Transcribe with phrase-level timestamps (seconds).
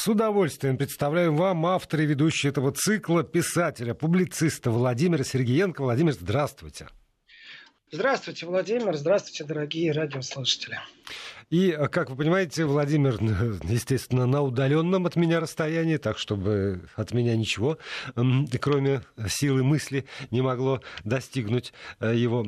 [0.00, 5.82] С удовольствием представляем вам автора и ведущего этого цикла, писателя, публициста Владимира Сергеенко.
[5.82, 6.88] Владимир, здравствуйте.
[7.90, 8.96] Здравствуйте, Владимир.
[8.96, 10.78] Здравствуйте, дорогие радиослушатели.
[11.50, 13.18] И, э, как вы понимаете, Владимир,
[13.64, 17.78] естественно, на удаленном от меня расстоянии, так чтобы от меня ничего,
[18.60, 22.46] кроме силы мысли, не могло достигнуть э, его,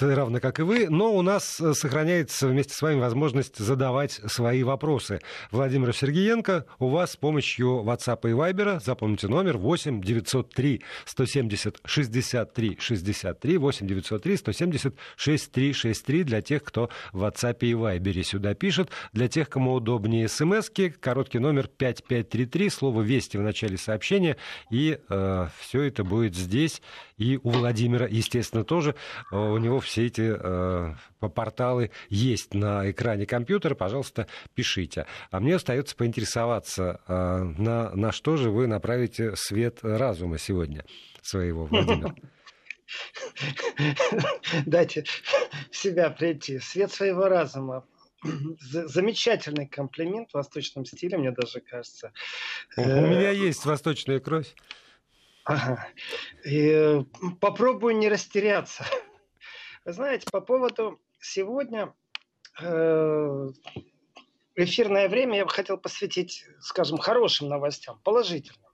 [0.00, 0.88] равно как и вы.
[0.88, 5.20] Но у нас э, сохраняется вместе с вами возможность задавать свои вопросы.
[5.50, 12.78] Владимир Сергеенко, у вас с помощью WhatsApp и Viber, запомните номер 8 903 170 63
[12.80, 18.90] 63, 8 903 170 63 63 для тех, кто в WhatsApp и Viber сюда пишет.
[19.12, 24.36] Для тех, кому удобнее смски, короткий номер 5533, слово «Вести» в начале сообщения,
[24.70, 26.80] и э, все это будет здесь.
[27.16, 28.94] И у Владимира, естественно, тоже.
[29.32, 30.94] Э, у него все эти э,
[31.28, 33.74] порталы есть на экране компьютера.
[33.74, 35.06] Пожалуйста, пишите.
[35.30, 37.12] А мне остается поинтересоваться, э,
[37.58, 40.84] на, на что же вы направите свет разума сегодня
[41.20, 42.14] своего, Владимир?
[44.66, 45.04] Дайте
[45.70, 46.58] себя прийти.
[46.58, 47.84] Свет своего разума
[48.22, 52.12] замечательный комплимент в восточном стиле, мне даже кажется.
[52.76, 54.54] У э, меня есть восточная кровь.
[55.44, 55.88] Ага.
[56.44, 57.02] И
[57.40, 58.84] попробую не растеряться.
[59.84, 61.94] Вы знаете, по поводу сегодня
[62.60, 63.48] э,
[64.56, 68.69] эфирное время я бы хотел посвятить, скажем, хорошим новостям, положительным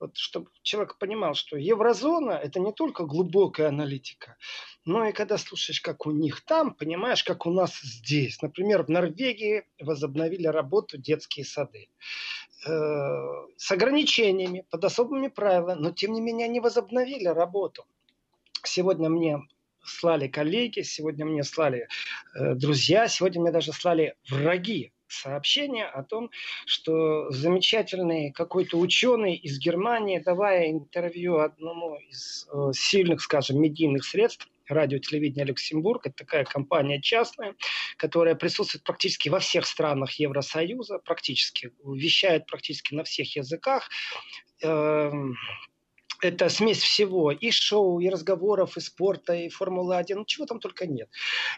[0.00, 4.36] вот, чтобы человек понимал, что еврозона– это не только глубокая аналитика,
[4.86, 8.40] но и когда слушаешь, как у них там, понимаешь, как у нас здесь.
[8.40, 11.90] Например, в Норвегии возобновили работу детские сады
[12.66, 12.70] э,
[13.56, 17.84] с ограничениями, под особыми правилами, но тем не менее они возобновили работу.
[18.64, 19.38] Сегодня мне
[19.84, 21.88] слали коллеги, сегодня мне слали
[22.34, 26.30] э, друзья, сегодня мне даже слали враги сообщение о том,
[26.66, 34.48] что замечательный какой-то ученый из Германии, давая интервью одному из э, сильных, скажем, медийных средств,
[34.68, 36.06] радио телевидения Люксембург.
[36.06, 37.54] Это такая компания частная,
[37.96, 43.88] которая присутствует практически во всех странах Евросоюза, практически, вещает практически на всех языках.
[46.22, 50.86] Это смесь всего, и шоу, и разговоров, и спорта, и Формулы-1, ну, чего там только
[50.86, 51.08] нет.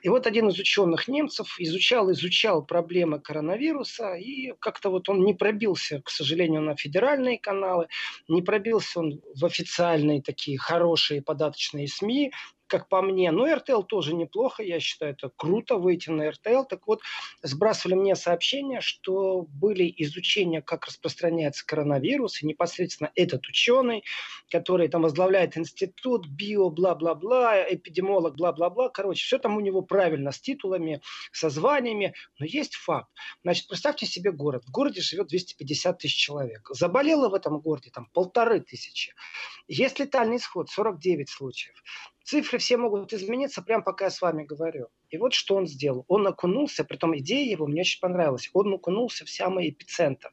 [0.03, 5.35] И вот один из ученых немцев изучал, изучал проблемы коронавируса, и как-то вот он не
[5.35, 7.89] пробился, к сожалению, на федеральные каналы,
[8.29, 12.33] не пробился он в официальные такие хорошие податочные СМИ,
[12.73, 13.31] как по мне.
[13.33, 16.65] Но РТЛ тоже неплохо, я считаю, это круто выйти на РТЛ.
[16.65, 17.03] Так вот,
[17.43, 24.05] сбрасывали мне сообщение, что были изучения, как распространяется коронавирус, и непосредственно этот ученый,
[24.51, 30.41] который там возглавляет институт, био, бла-бла-бла, эпидемиолог, бла-бла-бла, короче, все там у него правильно, с
[30.41, 33.11] титулами, со званиями, но есть факт.
[33.43, 34.65] Значит, представьте себе город.
[34.65, 36.71] В городе живет 250 тысяч человек.
[36.71, 39.13] Заболело в этом городе там полторы тысячи.
[39.69, 41.77] Есть летальный исход, 49 случаев.
[42.25, 44.89] Цифры все могут измениться, прямо пока я с вами говорю.
[45.11, 46.05] И вот что он сделал.
[46.09, 48.51] Он окунулся, при том идея его мне очень понравилась.
[48.53, 50.33] Он окунулся в самый эпицентр.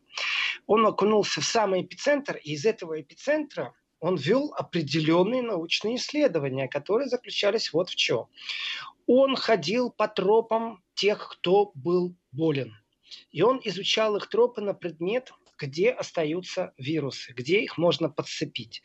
[0.68, 7.10] Он окунулся в самый эпицентр, и из этого эпицентра он вел определенные научные исследования, которые
[7.10, 8.28] заключались вот в чем.
[9.08, 12.76] Он ходил по тропам тех, кто был болен.
[13.32, 18.82] И он изучал их тропы на предмет где остаются вирусы, где их можно подцепить.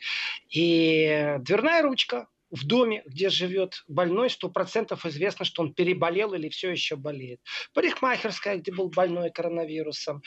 [0.49, 6.49] И дверная ручка, в доме, где живет больной, сто процентов известно, что он переболел или
[6.49, 7.41] все еще болеет.
[7.73, 10.21] Парикмахерская, где был больной коронавирусом,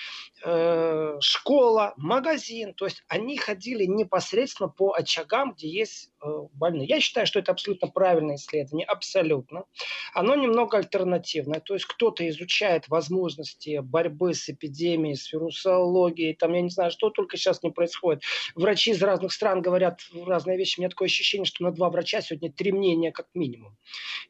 [0.44, 2.74] э, школа, магазин.
[2.74, 6.86] То есть они ходили непосредственно по очагам, где есть э, больные.
[6.86, 9.64] Я считаю, что это абсолютно правильное исследование, абсолютно.
[10.12, 11.60] Оно немного альтернативное.
[11.60, 17.10] То есть кто-то изучает возможности борьбы с эпидемией, с вирусологией, там я не знаю, что
[17.10, 18.22] только сейчас не происходит.
[18.54, 20.78] Врачи из разных стран говорят разные вещи.
[20.78, 23.76] У меня такое ощущение, что на два врача сегодня три мнения как минимум.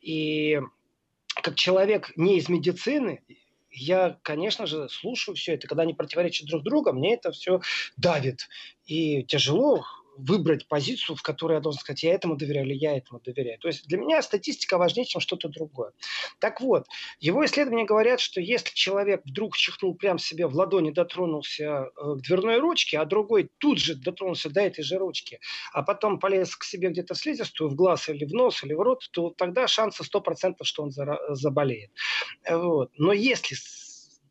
[0.01, 0.61] И
[1.43, 3.23] как человек не из медицины,
[3.71, 7.61] я, конечно же, слушаю все это, когда они противоречат друг другу, мне это все
[7.97, 8.49] давит.
[8.87, 9.85] И тяжело
[10.19, 13.59] выбрать позицию, в которой я должен сказать, я этому доверяю или я этому доверяю.
[13.61, 15.93] То есть для меня статистика важнее, чем что-то другое.
[16.41, 16.87] Так вот,
[17.21, 22.23] его исследования говорят, что если человек вдруг чихнул прямо себе в ладони, дотронулся э, к
[22.23, 25.39] дверной ручке, а другой тут же дотронулся до этой же ручки,
[25.73, 28.81] а потом полез к себе где-то в слизистую, в глаз или в нос или в
[28.81, 31.91] рот, то тогда шансы 100%, что он заболеет.
[32.49, 32.91] Вот.
[32.99, 33.57] Но если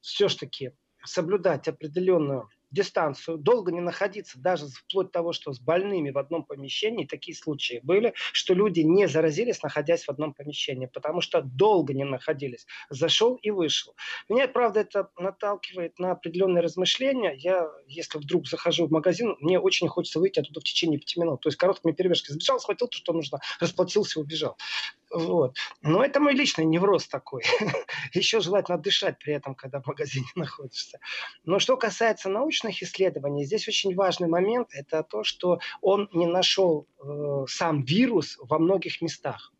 [0.01, 0.71] все-таки
[1.05, 7.05] соблюдать определенную дистанцию, долго не находиться, даже вплоть того, что с больными в одном помещении,
[7.05, 12.03] такие случаи были, что люди не заразились, находясь в одном помещении, потому что долго не
[12.03, 12.65] находились.
[12.89, 13.95] Зашел и вышел.
[14.29, 17.33] Меня, правда, это наталкивает на определенные размышления.
[17.37, 21.41] Я, если вдруг захожу в магазин, мне очень хочется выйти оттуда в течение пяти минут.
[21.41, 24.57] То есть короткими перебежками сбежал, схватил то, что нужно, расплатился, убежал.
[25.11, 25.55] Вот.
[25.81, 27.43] Но это мой личный невроз такой.
[28.13, 30.99] Еще желательно дышать при этом, когда в магазине находишься.
[31.45, 36.87] Но что касается научных исследований, здесь очень важный момент– это то, что он не нашел
[37.01, 39.53] э, сам вирус во многих местах.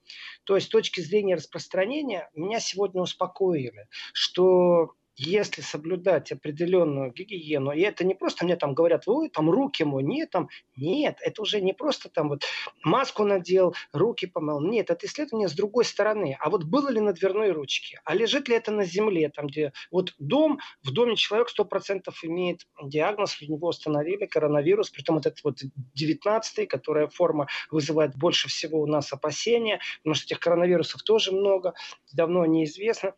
[0.44, 7.82] То есть с точки зрения распространения меня сегодня успокоили, что если соблюдать определенную гигиену, и
[7.82, 11.60] это не просто мне там говорят, ой, там руки мой, нет, там, нет, это уже
[11.60, 12.44] не просто там вот
[12.84, 16.38] маску надел, руки помыл, нет, это исследование с другой стороны.
[16.40, 19.74] А вот было ли на дверной ручке, а лежит ли это на земле, там где
[19.92, 25.44] вот дом, в доме человек 100% имеет диагноз, у него установили коронавирус, притом вот этот
[25.44, 25.58] вот
[25.96, 31.74] 19 которая форма вызывает больше всего у нас опасения, потому что этих коронавирусов тоже много,
[32.14, 33.14] давно неизвестно.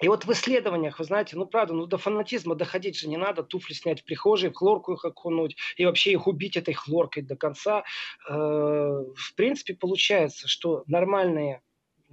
[0.00, 3.42] И вот в исследованиях, вы знаете, ну правда, ну до фанатизма доходить же не надо,
[3.42, 7.36] туфли снять в прихожей, в хлорку их окунуть и вообще их убить этой хлоркой до
[7.36, 7.84] конца.
[8.28, 11.62] Э, в принципе, получается, что нормальные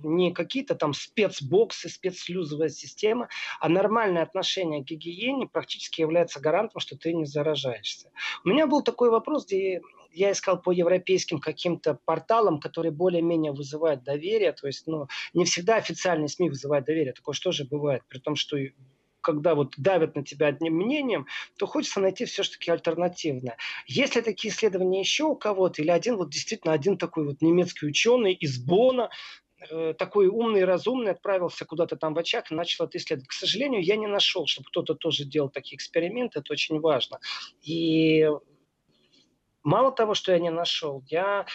[0.03, 3.27] не какие-то там спецбоксы, спецслюзовая система,
[3.59, 8.11] а нормальное отношение к гигиене практически является гарантом, что ты не заражаешься.
[8.45, 9.81] У меня был такой вопрос, где
[10.19, 14.51] я искал по европейским каким-то порталам, которые более-менее вызывают доверие.
[14.51, 17.13] То есть, ну, не всегда официальные СМИ вызывают доверие.
[17.13, 18.04] Такое что же бывает.
[18.10, 18.57] При том, что
[19.21, 21.25] когда вот давят на тебя одним мнением,
[21.57, 23.57] то хочется найти все-таки альтернативное.
[23.88, 28.33] Если такие исследования еще у кого-то, или один вот действительно один такой вот немецкий ученый
[28.33, 29.10] из Бона,
[29.69, 33.27] э, такой умный, разумный, отправился куда-то там в очаг и начал это исследовать.
[33.27, 37.19] К сожалению, я не нашел, чтобы кто-то тоже делал такие эксперименты, это очень важно.
[37.62, 38.30] И
[39.69, 41.45] Мало того, что я не нашел, я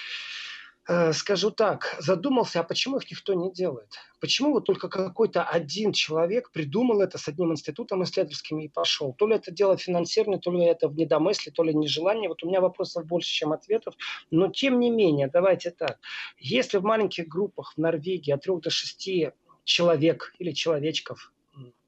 [0.86, 3.98] э, скажу так, задумался, а почему их никто не делает?
[4.20, 9.14] Почему вот только какой-то один человек придумал это с одним институтом исследовательским и пошел?
[9.14, 12.28] То ли это дело финансирования, то ли это в недомысле, то ли нежелание.
[12.28, 13.96] Вот у меня вопросов больше, чем ответов.
[14.30, 15.98] Но тем не менее, давайте так.
[16.38, 19.32] Если в маленьких группах в Норвегии от трех до шести
[19.64, 21.32] человек или человечков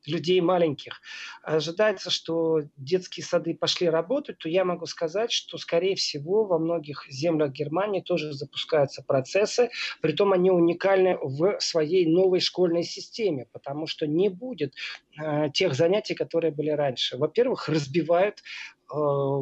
[0.06, 1.00] людей маленьких,
[1.42, 7.06] ожидается, что детские сады пошли работать, то я могу сказать, что, скорее всего, во многих
[7.08, 9.70] землях Германии тоже запускаются процессы,
[10.00, 14.74] притом они уникальны в своей новой школьной системе, потому что не будет
[15.20, 17.16] э, тех занятий, которые были раньше.
[17.16, 18.94] Во-первых, разбивают э,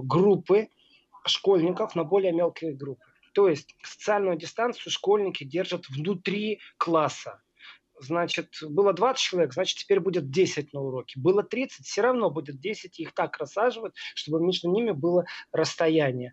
[0.02, 0.68] группы
[1.26, 3.02] школьников на более мелкие группы.
[3.32, 7.40] То есть социальную дистанцию школьники держат внутри класса
[8.04, 11.18] значит, было 20 человек, значит, теперь будет 10 на уроке.
[11.18, 16.32] Было 30, все равно будет 10, их так рассаживают, чтобы между ними было расстояние.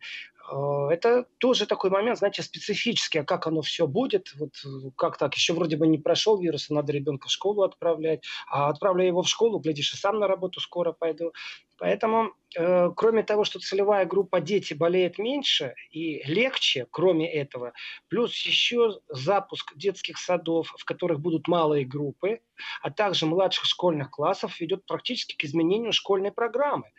[0.51, 4.51] Э, это тоже такой момент, знаете, специфический, а как оно все будет, вот
[4.98, 9.07] как так, еще вроде бы не прошел вирус, надо ребенка в школу отправлять, а отправляя
[9.07, 11.31] его в школу, глядишь, и сам на работу скоро пойду.
[11.77, 17.74] Поэтому, э, кроме того, что целевая группа дети болеет меньше и легче, кроме этого,
[18.07, 22.42] плюс еще запуск детских садов, в которых будут малые группы,
[22.83, 26.92] а также младших школьных классов ведет практически к изменению школьной программы.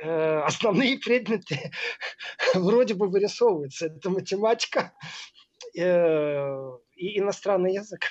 [0.00, 1.72] Э, основные предметы
[2.54, 3.86] вроде бы вырисовываются.
[3.86, 4.92] Это математика
[5.76, 8.06] э, и иностранный язык.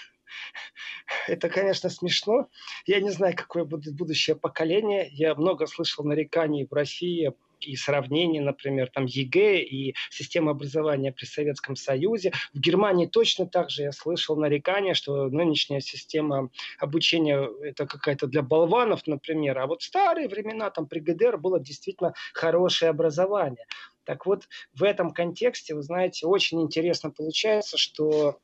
[1.28, 2.50] Это, конечно, смешно.
[2.86, 5.08] Я не знаю, какое будет будущее поколение.
[5.12, 11.26] Я много слышал нареканий в России и сравнений, например, там ЕГЭ и система образования при
[11.26, 12.32] Советском Союзе.
[12.54, 18.42] В Германии точно так же я слышал нарекания, что нынешняя система обучения это какая-то для
[18.42, 23.66] болванов, например, а вот в старые времена там при ГДР было действительно хорошее образование.
[24.04, 28.40] Так вот, в этом контексте, вы знаете, очень интересно получается, что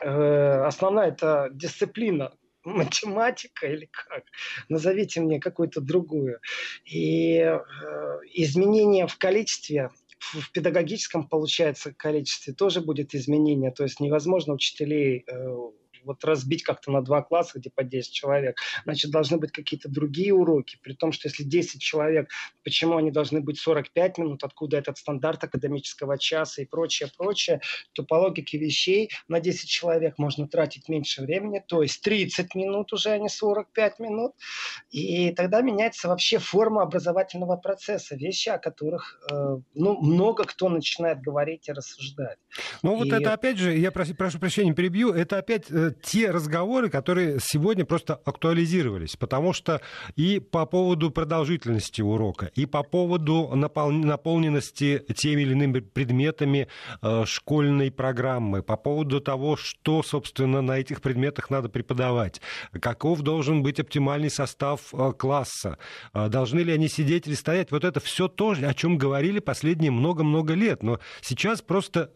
[0.00, 2.32] э, основная эта дисциплина
[2.74, 4.24] математика или как?
[4.68, 6.40] Назовите мне какую-то другую.
[6.84, 7.58] И э,
[8.32, 9.90] изменение в количестве
[10.32, 13.70] в педагогическом, получается, количестве тоже будет изменение.
[13.70, 15.56] То есть невозможно учителей э,
[16.04, 20.32] вот разбить как-то на два класса, где по 10 человек, значит, должны быть какие-то другие
[20.32, 20.78] уроки.
[20.82, 22.30] При том, что если 10 человек,
[22.62, 27.60] почему они должны быть 45 минут, откуда этот стандарт академического часа и прочее, прочее,
[27.92, 32.92] то по логике вещей на 10 человек можно тратить меньше времени, то есть 30 минут
[32.92, 34.32] уже, а не 45 минут.
[34.90, 41.20] И тогда меняется вообще форма образовательного процесса, вещи, о которых э, ну, много кто начинает
[41.20, 42.38] говорить и рассуждать.
[42.82, 43.10] Ну вот и...
[43.10, 47.84] это опять же, я прошу, прошу прощения, перебью, это опять э, те разговоры, которые сегодня
[47.84, 49.80] просто актуализировались, потому что
[50.16, 56.68] и по поводу продолжительности урока, и по поводу наполненности теми или иными предметами
[57.02, 62.40] э, школьной программы, по поводу того, что, собственно, на этих предметах надо преподавать,
[62.80, 65.78] каков должен быть оптимальный состав э, класса,
[66.12, 67.70] э, должны ли они сидеть или стоять.
[67.70, 70.82] Вот это все то, о чем говорили последние много-много лет.
[70.82, 72.10] Но сейчас просто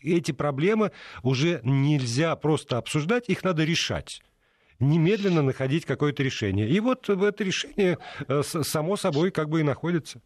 [0.00, 4.22] эти проблемы уже нельзя просто обсуждать, их надо решать
[4.80, 6.68] немедленно находить какое-то решение.
[6.68, 7.98] И вот это решение
[8.42, 10.20] само собой как бы и находится.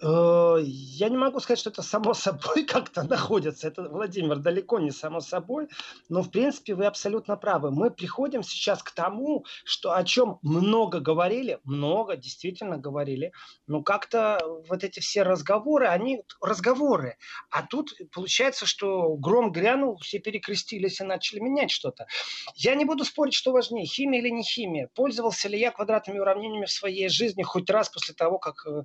[0.00, 3.68] Э, я не могу сказать, что это само собой как-то находится.
[3.68, 5.68] Это, Владимир, далеко не само собой.
[6.08, 7.70] Но, в принципе, вы абсолютно правы.
[7.70, 13.32] Мы приходим сейчас к тому, что о чем много говорили, много действительно говорили,
[13.66, 17.16] но как-то вот эти все разговоры, они разговоры.
[17.50, 22.06] А тут получается, что гром грянул, все перекрестились и начали менять что-то.
[22.54, 24.88] Я не буду спорить, что важнее, химия или не химия.
[24.94, 28.82] Пользовался ли я квадратными уравнениями в своей жизни хоть раз после того, как э,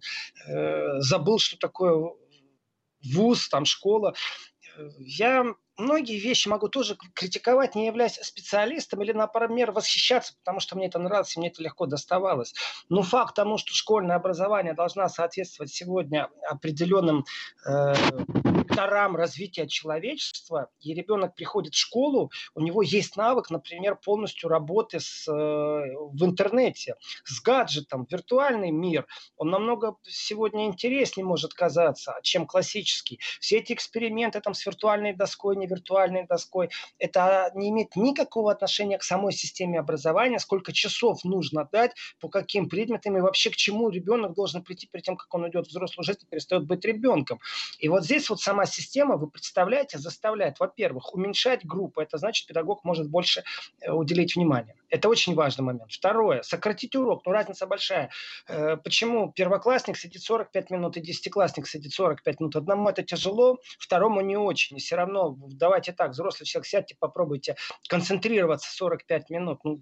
[0.99, 2.13] забыл, что такое
[3.13, 4.13] вуз, там школа.
[4.99, 5.45] Я
[5.77, 10.99] многие вещи могу тоже критиковать, не являясь специалистом или, например, восхищаться, потому что мне это
[10.99, 12.53] нравилось, мне это легко доставалось.
[12.89, 17.25] Но факт тому, что школьное образование должна соответствовать сегодня определенным
[17.65, 17.93] э,
[18.69, 24.99] векторам развития человечества, и ребенок приходит в школу, у него есть навык, например, полностью работы
[24.99, 26.95] с, э, в интернете,
[27.25, 29.07] с гаджетом, виртуальный мир,
[29.37, 33.19] он намного сегодня интереснее может казаться, чем классический.
[33.39, 38.97] Все эти эксперименты там с виртуальной доской, не виртуальной доской, это не имеет никакого отношения
[38.97, 43.89] к самой системе образования, сколько часов нужно дать, по каким предметам и вообще к чему
[43.89, 47.39] ребенок должен прийти перед тем, как он идет в взрослую жизнь и перестает быть ребенком.
[47.79, 52.01] И вот здесь вот сама система, вы представляете, заставляет, во-первых, уменьшать группу.
[52.01, 53.43] Это значит, педагог может больше
[53.81, 54.75] э, уделить внимание.
[54.89, 55.91] Это очень важный момент.
[55.91, 57.25] Второе, сократить урок.
[57.25, 58.09] Ну, разница большая.
[58.47, 62.55] Э, почему первоклассник сидит 45 минут и десятиклассник сидит 45 минут?
[62.55, 64.77] Одному это тяжело, второму не очень.
[64.77, 67.55] И все равно, давайте так, взрослый человек, сядьте, попробуйте
[67.87, 69.59] концентрироваться 45 минут.
[69.63, 69.81] Ну,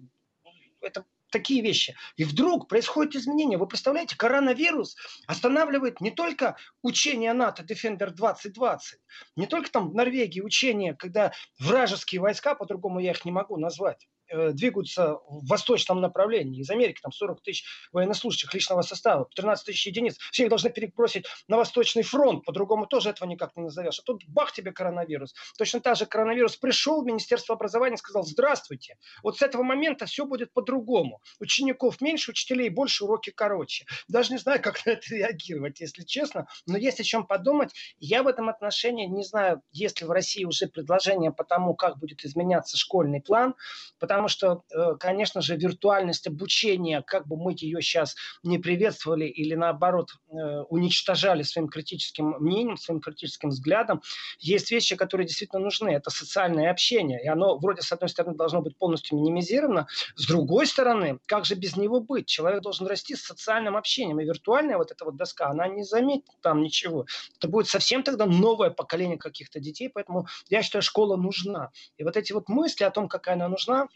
[0.80, 1.96] это такие вещи.
[2.16, 3.58] И вдруг происходит изменение.
[3.58, 9.00] Вы представляете, коронавирус останавливает не только учение НАТО Defender 2020,
[9.36, 14.08] не только там в Норвегии учение, когда вражеские войска, по-другому я их не могу назвать,
[14.30, 16.60] двигаются в восточном направлении.
[16.60, 20.18] Из Америки там 40 тысяч военнослужащих личного состава, 13 тысяч единиц.
[20.32, 22.44] Все их должны перебросить на Восточный фронт.
[22.44, 23.98] По-другому тоже этого никак не назовешь.
[23.98, 25.34] А тут бах тебе коронавирус.
[25.56, 28.96] Точно так же коронавирус пришел в Министерство образования и сказал, здравствуйте.
[29.22, 31.20] Вот с этого момента все будет по-другому.
[31.40, 33.86] Учеников меньше, учителей больше, уроки короче.
[34.08, 36.46] Даже не знаю, как на это реагировать, если честно.
[36.66, 37.72] Но есть о чем подумать.
[37.98, 41.98] Я в этом отношении не знаю, есть ли в России уже предложение по тому, как
[41.98, 43.54] будет изменяться школьный план.
[43.98, 49.26] Потому потому что, э, конечно же, виртуальность обучения, как бы мы ее сейчас не приветствовали
[49.26, 50.34] или наоборот э,
[50.70, 54.02] уничтожали своим критическим мнением, своим критическим взглядом,
[54.40, 55.90] есть вещи, которые действительно нужны.
[55.90, 57.22] Это социальное общение.
[57.22, 61.54] И оно вроде, с одной стороны, должно быть полностью минимизировано, с другой стороны, как же
[61.54, 62.26] без него быть?
[62.26, 64.18] Человек должен расти с социальным общением.
[64.18, 67.06] И виртуальная вот эта вот доска, она не заметит там ничего.
[67.36, 71.70] Это будет совсем тогда новое поколение каких-то детей, поэтому я считаю, школа нужна.
[71.98, 73.86] И вот эти вот мысли о том, какая она нужна,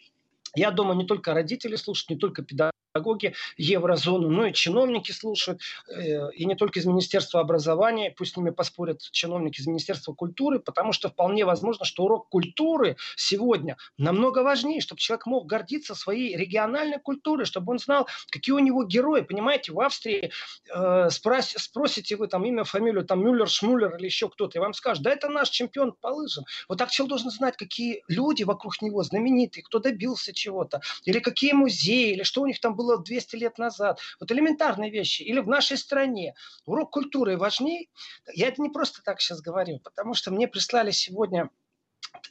[0.55, 5.61] я думаю, не только родители слушают, не только педагоги, педагоги еврозону, но и чиновники слушают,
[5.89, 10.59] э, и не только из Министерства образования, пусть с ними поспорят чиновники из Министерства культуры,
[10.61, 16.37] потому что вполне возможно, что урок культуры сегодня намного важнее, чтобы человек мог гордиться своей
[16.37, 19.23] региональной культурой, чтобы он знал, какие у него герои.
[19.23, 20.31] Понимаете, в Австрии
[20.73, 24.75] э, спрос, спросите вы там имя, фамилию, там Мюллер, Шмуллер или еще кто-то, и вам
[24.75, 26.45] скажут, да это наш чемпион по лыжам.
[26.69, 31.53] Вот так человек должен знать, какие люди вокруг него знаменитые, кто добился чего-то, или какие
[31.53, 34.01] музеи, или что у них там было было 200 лет назад.
[34.21, 35.23] Вот элементарные вещи.
[35.23, 36.35] Или в нашей стране.
[36.67, 37.89] Урок культуры важнее.
[38.35, 41.51] Я это не просто так сейчас говорю, потому что мне прислали сегодня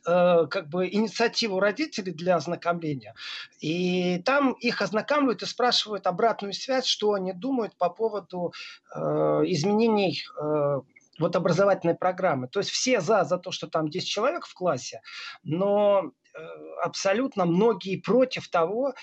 [0.05, 3.15] э, как бы инициативу родителей для ознакомления.
[3.59, 8.53] И там их ознакомливают и спрашивают обратную связь, что они думают по поводу
[8.93, 10.81] э, изменений э,
[11.19, 12.47] вот образовательной программы.
[12.47, 15.01] То есть все за, за то, что там 10 человек в классе,
[15.43, 16.39] но э,
[16.83, 18.93] абсолютно многие против того,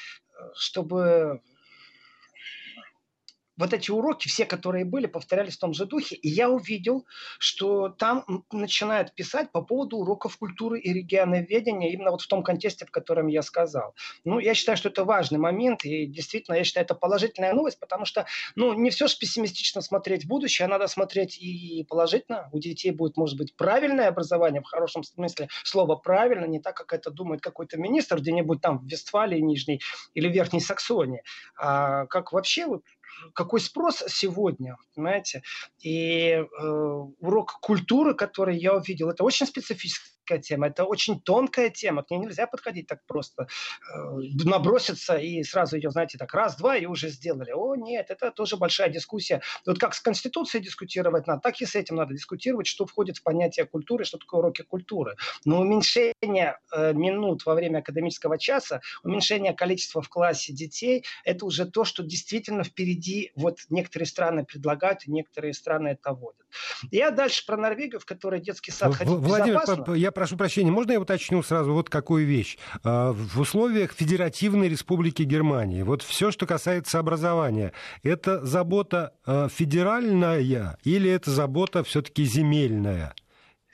[0.54, 1.40] чтобы
[3.58, 7.06] вот эти уроки, все, которые были, повторялись в том же духе, и я увидел,
[7.38, 12.86] что там начинают писать по поводу уроков культуры и регионоведения именно вот в том контексте,
[12.86, 13.94] в котором я сказал.
[14.24, 18.04] Ну, я считаю, что это важный момент, и действительно, я считаю, это положительная новость, потому
[18.04, 22.48] что, ну, не все же пессимистично смотреть в будущее, а надо смотреть и положительно.
[22.52, 26.92] У детей будет, может быть, правильное образование, в хорошем смысле слова правильно, не так, как
[26.92, 29.80] это думает какой-то министр где-нибудь там в Вестфалии Нижней
[30.14, 31.22] или Верхней Саксонии,
[31.56, 32.66] а как вообще
[33.34, 35.42] какой спрос сегодня, понимаете?
[35.80, 36.44] И э,
[37.20, 42.10] урок культуры, который я увидел, это очень специфический специфическая тема, это очень тонкая тема, к
[42.10, 43.98] ней нельзя подходить так просто, э,
[44.44, 47.52] наброситься и сразу ее, знаете, так раз-два и уже сделали.
[47.52, 49.40] О, нет, это тоже большая дискуссия.
[49.66, 53.22] Вот как с Конституцией дискутировать надо, так и с этим надо дискутировать, что входит в
[53.22, 55.16] понятие культуры, что такое уроки культуры.
[55.44, 61.66] Но уменьшение э, минут во время академического часа, уменьшение количества в классе детей, это уже
[61.66, 66.46] то, что действительно впереди вот некоторые страны предлагают, некоторые страны это вводят.
[66.90, 69.92] Я дальше про Норвегию, в которой детский сад ходить Владимир, безопасно.
[69.94, 72.58] я прошу прощения, можно я уточню сразу вот какую вещь?
[72.82, 80.78] А, в условиях Федеративной Республики Германии, вот все, что касается образования, это забота а, федеральная
[80.84, 83.14] или это забота все-таки земельная?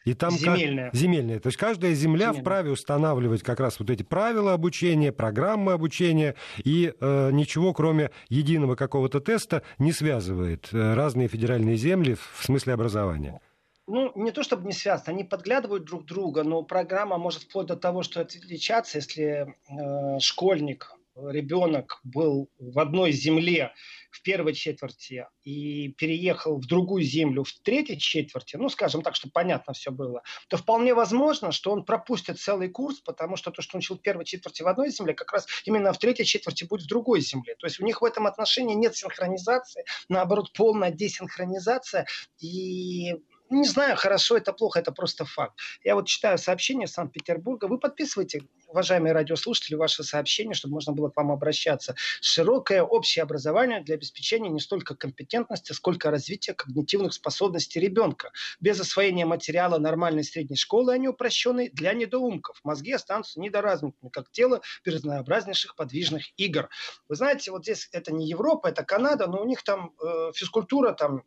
[0.04, 0.90] И там земельная.
[0.90, 0.94] Как...
[0.94, 1.40] земельная.
[1.40, 2.40] То есть каждая земля земельная.
[2.40, 8.74] вправе устанавливать как раз вот эти правила обучения, программы обучения, и э, ничего, кроме единого
[8.76, 13.40] какого-то теста, не связывает э, разные федеральные земли в смысле образования
[13.86, 17.76] ну, не то чтобы не связаны, они подглядывают друг друга, но программа может вплоть до
[17.76, 23.72] того, что отличаться, если э, школьник, ребенок был в одной земле
[24.10, 29.32] в первой четверти и переехал в другую землю в третьей четверти, ну, скажем так, чтобы
[29.32, 33.76] понятно все было, то вполне возможно, что он пропустит целый курс, потому что то, что
[33.76, 36.82] он учил в первой четверти в одной земле, как раз именно в третьей четверти будет
[36.82, 37.54] в другой земле.
[37.58, 42.06] То есть у них в этом отношении нет синхронизации, наоборот, полная десинхронизация,
[42.40, 43.14] и
[43.50, 45.58] не знаю, хорошо это плохо, это просто факт.
[45.82, 47.66] Я вот читаю сообщения Санкт-Петербурга.
[47.66, 51.94] Вы подписывайте, уважаемые радиослушатели, ваши сообщения, чтобы можно было к вам обращаться.
[52.20, 58.32] Широкое общее образование для обеспечения не столько компетентности, сколько развития когнитивных способностей ребенка.
[58.60, 62.60] Без освоения материала нормальной средней школы, они упрощенные для недоумков.
[62.64, 66.68] Мозги останутся недоразвитыми, как тело разнообразнейших подвижных игр.
[67.08, 70.92] Вы знаете, вот здесь это не Европа, это Канада, но у них там э, физкультура
[70.92, 71.22] там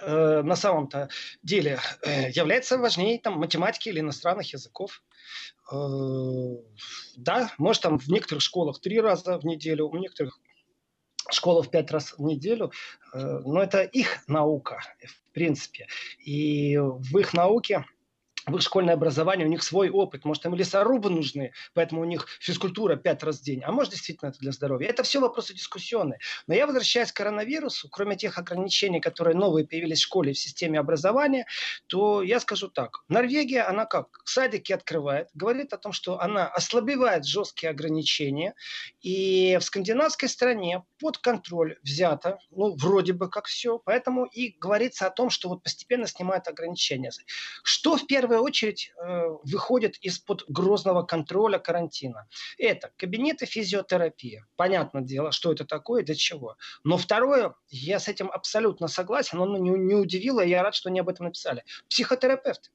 [0.00, 1.08] Э, на самом-то
[1.42, 5.02] деле э, является важнее там, математики или иностранных языков.
[5.72, 5.76] Э,
[7.16, 10.38] да, может там в некоторых школах три раза в неделю, в некоторых
[11.30, 12.72] школах пять раз в неделю,
[13.12, 15.86] но это их наука, в принципе.
[16.24, 17.84] И в их науке
[18.48, 20.24] в их школьное образование, у них свой опыт.
[20.24, 23.62] Может, им лесорубы нужны, поэтому у них физкультура пять раз в день.
[23.64, 24.88] А может, действительно это для здоровья.
[24.88, 26.18] Это все вопросы дискуссионные.
[26.46, 30.78] Но я возвращаюсь к коронавирусу, кроме тех ограничений, которые новые появились в школе в системе
[30.78, 31.46] образования,
[31.86, 33.04] то я скажу так.
[33.08, 34.20] Норвегия, она как?
[34.24, 38.54] Садики открывает, говорит о том, что она ослабевает жесткие ограничения.
[39.00, 43.78] И в скандинавской стране под контроль взято, ну, вроде бы как все.
[43.78, 47.10] Поэтому и говорится о том, что вот постепенно снимают ограничения.
[47.62, 52.28] Что в первую очередь э, выходит из-под грозного контроля карантина.
[52.58, 54.44] Это кабинеты физиотерапии.
[54.56, 56.56] Понятное дело, что это такое, для чего.
[56.84, 61.00] Но второе, я с этим абсолютно согласен, оно не, не удивило, я рад, что они
[61.00, 61.64] об этом написали.
[61.88, 62.70] Психотерапевты.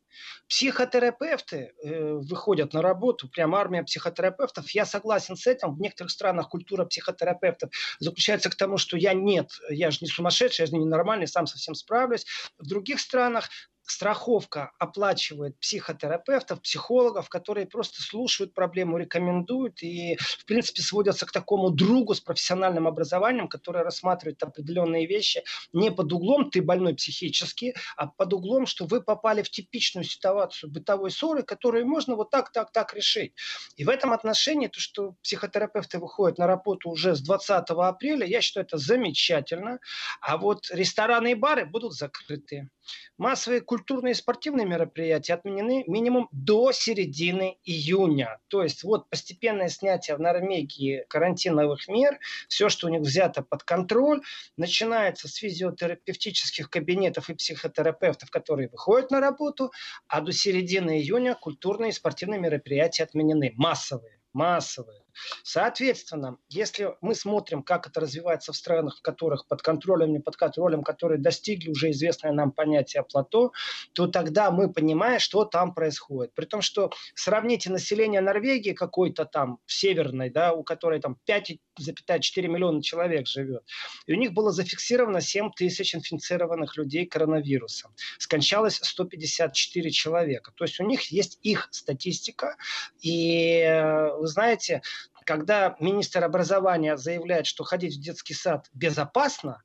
[0.48, 4.70] Психотерапевты э, выходят на работу, прям армия психотерапевтов.
[4.72, 5.76] Я согласен с этим.
[5.76, 10.64] В некоторых странах культура психотерапевтов заключается к тому, что я нет, я же не сумасшедший,
[10.64, 12.26] я же не нормальный, сам совсем справлюсь.
[12.58, 13.50] В других странах
[13.86, 21.70] страховка оплачивает психотерапевтов, психологов, которые просто слушают проблему, рекомендуют и, в принципе, сводятся к такому
[21.70, 25.44] другу с профессиональным образованием, который рассматривает определенные вещи
[25.74, 30.72] не под углом «ты больной психически», а под углом, что вы попали в типичную ситуацию
[30.72, 33.34] бытовой ссоры, которую можно вот так, так, так решить.
[33.76, 38.42] И в этом отношении то, что психотерапевты выходят на работу уже с 20 апреля, я
[38.42, 39.80] считаю, это замечательно.
[40.22, 42.70] А вот рестораны и бары будут закрыты.
[43.18, 48.40] Массовые культурные и спортивные мероприятия отменены минимум до середины июня.
[48.48, 53.64] То есть вот постепенное снятие в Норвегии карантиновых мер, все, что у них взято под
[53.64, 54.22] контроль,
[54.58, 59.72] начинается с физиотерапевтических кабинетов и психотерапевтов, которые выходят на работу,
[60.08, 63.54] а до середины июня культурные и спортивные мероприятия отменены.
[63.56, 65.03] Массовые массовые.
[65.44, 70.36] Соответственно, если мы смотрим, как это развивается в странах, в которых под контролем, не под
[70.36, 73.52] контролем, которые достигли уже известное нам понятие плато,
[73.94, 76.34] то тогда мы понимаем, что там происходит.
[76.34, 82.82] При том, что сравните население Норвегии какой-то там, северной, да, у которой там 5,4 миллиона
[82.82, 83.64] человек живет,
[84.06, 87.94] и у них было зафиксировано 7 тысяч инфицированных людей коронавирусом.
[88.18, 90.52] Скончалось 154 человека.
[90.56, 92.56] То есть у них есть их статистика,
[93.02, 94.82] и э, вы знаете,
[95.26, 99.64] когда министр образования заявляет, что ходить в детский сад безопасно,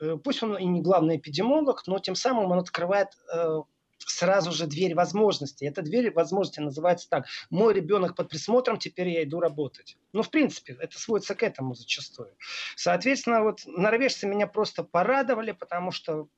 [0.00, 3.60] э, пусть он и не главный эпидемиолог, но тем самым он открывает э,
[4.06, 5.66] сразу же дверь возможностей.
[5.66, 7.26] Эта дверь возможностей называется так.
[7.50, 9.96] Мой ребенок под присмотром, теперь я иду работать.
[10.12, 12.34] Ну, в принципе, это сводится к этому зачастую.
[12.76, 16.28] Соответственно, вот норвежцы меня просто порадовали, потому что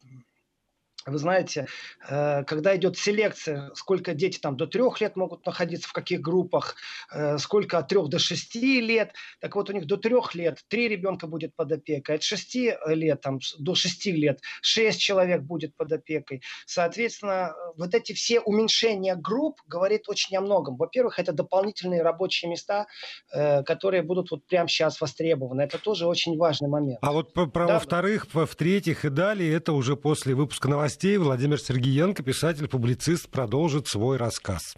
[1.06, 1.66] вы знаете,
[2.08, 6.76] э, когда идет селекция, сколько дети там до трех лет могут находиться, в каких группах,
[7.12, 9.12] э, сколько от трех до шести лет.
[9.40, 13.20] Так вот, у них до трех лет три ребенка будет под опекой, от шести лет
[13.20, 16.42] там, до шести лет шесть человек будет под опекой.
[16.66, 20.76] Соответственно, вот эти все уменьшения групп говорит очень о многом.
[20.76, 22.86] Во-первых, это дополнительные рабочие места,
[23.32, 25.62] э, которые будут вот прямо сейчас востребованы.
[25.62, 26.98] Это тоже очень важный момент.
[27.02, 28.46] А вот про да, во-вторых, да.
[28.46, 34.74] в-третьих и далее, это уже после выпуска новостей новостей Владимир Сергеенко, писатель-публицист, продолжит свой рассказ.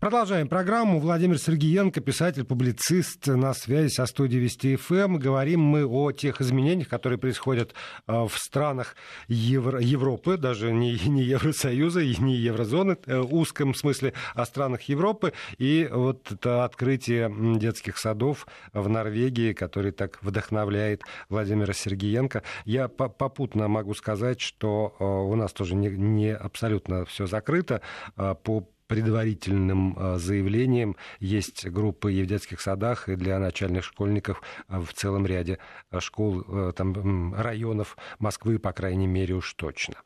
[0.00, 1.00] Продолжаем программу.
[1.00, 4.94] Владимир Сергеенко, писатель-публицист, на связи со студией Вести ФМ.
[4.94, 5.18] Эм.
[5.18, 7.74] Говорим мы о тех изменениях, которые происходят
[8.06, 8.96] э, в странах
[9.28, 14.82] Евро- Европы, даже не, не Евросоюза и не Еврозоны, э, в узком смысле, о странах
[14.84, 15.34] Европы.
[15.58, 22.42] И вот это открытие детских садов в Норвегии, который так вдохновляет Владимира Сергеенко.
[22.64, 27.80] Я попутно могу сказать, что э, у нас тоже не, не абсолютно все закрыто.
[28.16, 34.42] А, по предварительным а, заявлениям есть группы и в детских садах, и для начальных школьников
[34.66, 35.58] а, в целом ряде
[35.98, 39.96] школ, там, районов Москвы, по крайней мере, уж точно.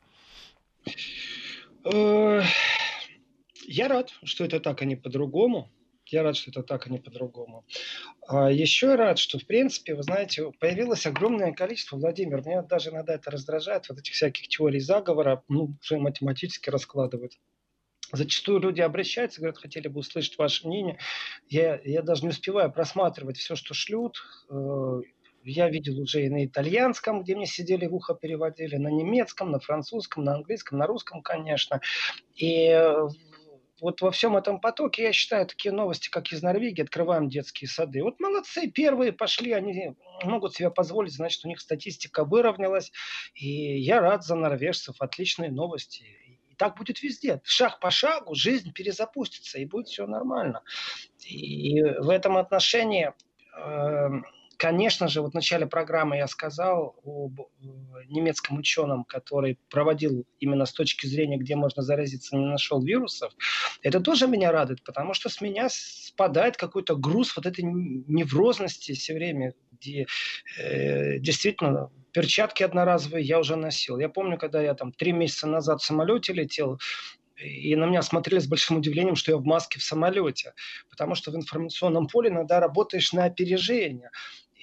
[1.85, 2.41] Э,
[3.65, 5.71] я рад, что это так, а не по-другому.
[6.13, 7.65] Я рад, что это так, а не по-другому.
[8.27, 12.91] А еще я рад, что, в принципе, вы знаете, появилось огромное количество, Владимир, меня даже
[12.91, 17.33] иногда это раздражает, вот этих всяких теорий заговора, ну, уже математически раскладывают.
[18.11, 20.99] Зачастую люди обращаются, говорят, хотели бы услышать ваше мнение.
[21.49, 24.17] Я, я даже не успеваю просматривать все, что шлют.
[24.51, 25.01] Э,
[25.43, 29.59] я видел уже и на итальянском, где мне сидели в ухо переводили, на немецком, на
[29.59, 31.81] французском, на английском, на русском, конечно.
[32.35, 32.69] И
[33.83, 38.01] вот во всем этом потоке, я считаю, такие новости, как из Норвегии, открываем детские сады.
[38.01, 42.93] Вот молодцы, первые пошли, они могут себе позволить, значит, у них статистика выровнялась.
[43.35, 46.05] И я рад за норвежцев, отличные новости.
[46.49, 47.41] И так будет везде.
[47.43, 50.61] Шаг по шагу жизнь перезапустится, и будет все нормально.
[51.27, 53.11] И в этом отношении
[53.53, 54.09] э,
[54.63, 57.43] Конечно же, вот в начале программы я сказал об э,
[58.07, 63.33] немецком ученом, который проводил именно с точки зрения, где можно заразиться, не нашел вирусов.
[63.81, 69.13] Это тоже меня радует, потому что с меня спадает какой-то груз вот этой неврозности все
[69.15, 70.05] время, где
[70.57, 73.99] э, действительно перчатки одноразовые я уже носил.
[73.99, 76.79] Я помню, когда я там три месяца назад в самолете летел,
[77.35, 80.53] и на меня смотрели с большим удивлением, что я в маске в самолете.
[80.89, 84.11] Потому что в информационном поле иногда работаешь на опережение.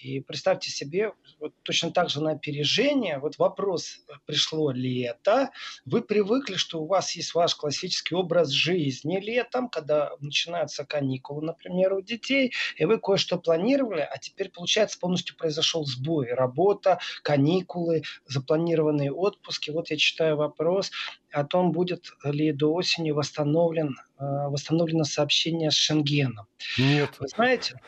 [0.03, 5.51] И представьте себе, вот точно так же на опережение, вот вопрос, пришло лето,
[5.85, 11.93] вы привыкли, что у вас есть ваш классический образ жизни летом, когда начинаются каникулы, например,
[11.93, 16.33] у детей, и вы кое-что планировали, а теперь, получается, полностью произошел сбой.
[16.33, 19.71] Работа, каникулы, запланированные отпуски.
[19.71, 20.91] Вот я читаю вопрос
[21.31, 26.47] о том, будет ли до осени восстановлен, э, восстановлено сообщение с Шенгеном.
[26.79, 27.11] Нет.
[27.19, 27.81] Вы знаете,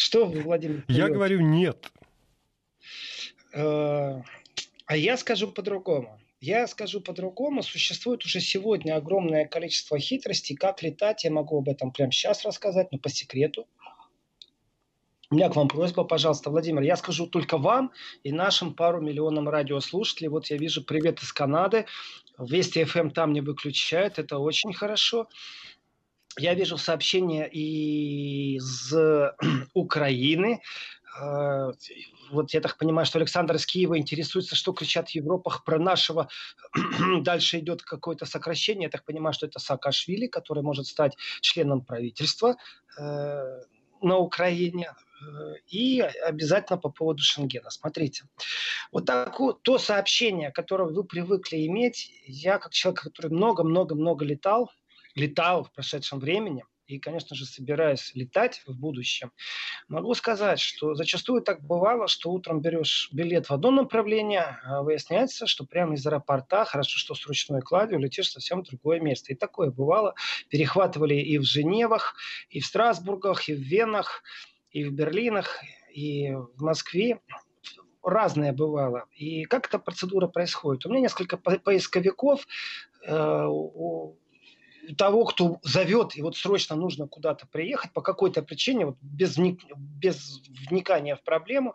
[0.00, 0.84] что Владимир?
[0.88, 1.92] Я говорю нет.
[3.52, 4.22] Э,
[4.86, 6.18] а я скажу по-другому.
[6.40, 7.62] Я скажу по-другому.
[7.62, 10.56] Существует уже сегодня огромное количество хитростей.
[10.56, 13.66] Как летать, я могу об этом прямо сейчас рассказать, но по секрету.
[15.30, 17.92] У меня к вам просьба, пожалуйста, Владимир, я скажу только вам
[18.24, 20.28] и нашим пару миллионам радиослушателей.
[20.28, 21.86] Вот я вижу привет из Канады.
[22.38, 25.28] Вести FM эм там не выключают, это очень хорошо
[26.38, 28.94] я вижу сообщения из
[29.74, 30.62] Украины.
[31.18, 31.72] А,
[32.30, 36.28] вот я так понимаю, что Александр из Киева интересуется, что кричат в Европах про нашего.
[37.22, 38.84] Дальше идет какое-то сокращение.
[38.84, 42.56] Я так понимаю, что это Саакашвили, который может стать членом правительства
[42.98, 43.60] э,
[44.02, 44.92] на Украине.
[45.66, 47.68] И обязательно по поводу Шенгена.
[47.68, 48.24] Смотрите,
[48.90, 54.70] вот так, то сообщение, которое вы привыкли иметь, я как человек, который много-много-много летал,
[55.20, 59.30] летал в прошедшем времени, и, конечно же, собираюсь летать в будущем,
[59.88, 65.46] могу сказать, что зачастую так бывало, что утром берешь билет в одно направление, а выясняется,
[65.46, 69.32] что прямо из аэропорта, хорошо, что с ручной кладью, летишь совсем в другое место.
[69.32, 70.14] И такое бывало.
[70.48, 72.16] Перехватывали и в Женевах,
[72.48, 74.24] и в Страсбургах, и в Венах,
[74.72, 75.62] и в Берлинах,
[75.94, 77.20] и в Москве
[78.02, 79.04] разное бывало.
[79.14, 80.86] И как эта процедура происходит?
[80.86, 82.46] У меня несколько поисковиков,
[83.06, 84.16] э, у
[84.94, 89.36] того, кто зовет, и вот срочно нужно куда-то приехать по какой-то причине, вот без,
[89.76, 91.74] без вникания в проблему,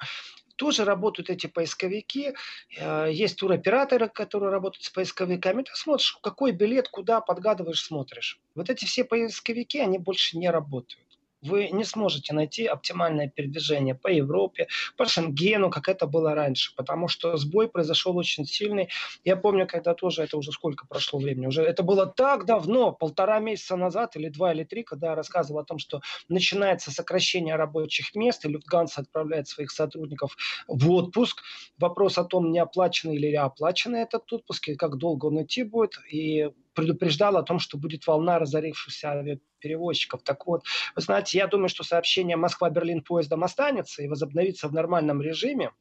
[0.55, 2.33] тоже работают эти поисковики.
[2.77, 5.63] Э, есть туроператоры, которые работают с поисковиками.
[5.63, 8.39] Ты смотришь, какой билет, куда подгадываешь, смотришь.
[8.55, 11.04] Вот эти все поисковики, они больше не работают
[11.45, 17.07] вы не сможете найти оптимальное передвижение по Европе, по Шенгену, как это было раньше, потому
[17.07, 18.89] что сбой произошел очень сильный.
[19.23, 23.39] Я помню, когда тоже, это уже сколько прошло времени, уже это было так давно, полтора
[23.39, 28.15] месяца назад или два или три, когда я рассказывал о том, что начинается сокращение рабочих
[28.15, 30.35] мест, и Люфтганса отправляет своих сотрудников
[30.67, 31.41] в отпуск.
[31.77, 35.99] Вопрос о том, не оплаченный или оплаченный этот отпуск, и как долго он идти будет,
[36.11, 40.21] и предупреждал о том, что будет волна разорившихся авиаперевозчиков.
[40.23, 40.63] Так вот,
[40.95, 45.71] вы знаете, я думаю, что сообщение Москва-Берлин поездом останется и возобновится в нормальном режиме.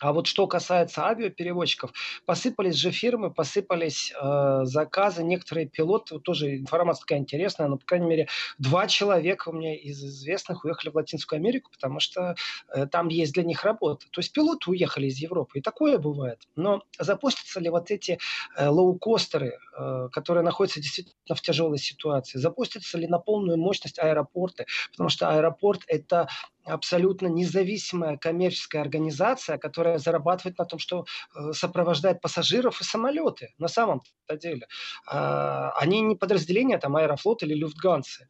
[0.00, 1.92] А вот что касается авиаперевозчиков,
[2.24, 8.06] посыпались же фирмы, посыпались э, заказы, некоторые пилоты, тоже информация такая интересная, но, по крайней
[8.06, 12.34] мере, два человека у меня из известных уехали в Латинскую Америку, потому что
[12.74, 14.06] э, там есть для них работа.
[14.10, 16.48] То есть пилоты уехали из Европы, и такое бывает.
[16.56, 18.18] Но запустятся ли вот эти
[18.56, 24.64] э, лоукостеры, э, которые находятся действительно в тяжелой ситуации, запустятся ли на полную мощность аэропорты,
[24.92, 26.28] потому что аэропорт– это
[26.64, 33.68] абсолютно независимая коммерческая организация, которая зарабатывает на том, что э, сопровождает пассажиров и самолеты на
[33.68, 34.66] самом-то деле.
[35.06, 38.26] А, они не подразделения там Аэрофлот или Люфтганцы.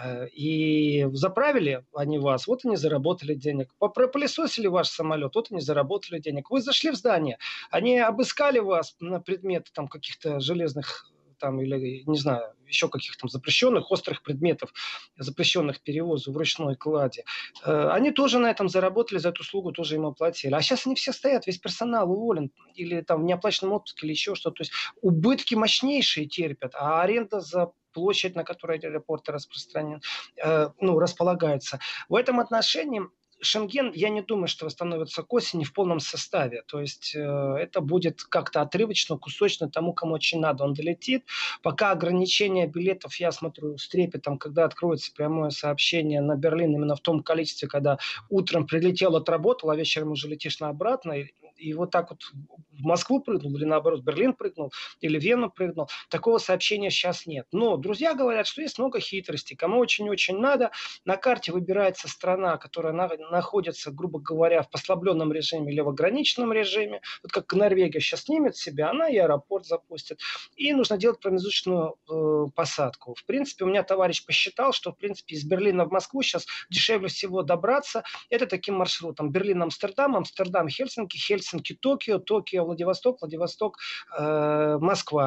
[0.00, 3.74] Э, и заправили они вас, вот они заработали денег.
[3.78, 6.50] Пропылесосили ваш самолет, вот они заработали денег.
[6.50, 7.38] Вы зашли в здание,
[7.70, 13.90] они обыскали вас на предмет там каких-то железных там, или, не знаю, еще каких-то запрещенных,
[13.90, 14.72] острых предметов,
[15.16, 17.24] запрещенных перевозу в ручной кладе.
[17.64, 20.54] Э, они тоже на этом заработали, за эту услугу тоже им оплатили.
[20.54, 24.34] А сейчас они все стоят, весь персонал уволен, или там в неоплаченном отпуске, или еще
[24.34, 24.56] что-то.
[24.56, 30.00] То есть убытки мощнейшие терпят, а аренда за площадь, на которой аэропорты распространен,
[30.42, 31.80] э, ну, располагается.
[32.08, 33.02] В этом отношении
[33.40, 36.62] Шенген, я не думаю, что восстановится к осени в полном составе.
[36.66, 40.64] То есть э, это будет как-то отрывочно, кусочно тому, кому очень надо.
[40.64, 41.24] Он долетит.
[41.62, 47.00] Пока ограничение билетов, я смотрю с трепетом, когда откроется прямое сообщение на Берлин именно в
[47.00, 47.98] том количестве, когда
[48.28, 51.14] утром прилетел, отработал, а вечером уже летишь на обратно
[51.58, 55.88] и вот так вот в Москву прыгнул, или наоборот Берлин прыгнул, или Вену прыгнул.
[56.08, 57.46] Такого сообщения сейчас нет.
[57.52, 59.56] Но друзья говорят, что есть много хитростей.
[59.56, 60.70] Кому очень-очень надо,
[61.04, 66.52] на карте выбирается страна, которая на, находится, грубо говоря, в послабленном режиме или в ограниченном
[66.52, 67.00] режиме.
[67.22, 70.20] Вот как Норвегия сейчас снимет себя, она и аэропорт запустит.
[70.56, 73.14] И нужно делать промежуточную э, посадку.
[73.14, 77.08] В принципе, у меня товарищ посчитал, что, в принципе, из Берлина в Москву сейчас дешевле
[77.08, 78.02] всего добраться.
[78.30, 79.30] Это таким маршрутом.
[79.30, 83.78] Берлин-Амстердам, Амстердам-Хельсинки, Хельсинки Хельсинки, Токио, Токио, Владивосток, Владивосток,
[84.18, 84.78] э.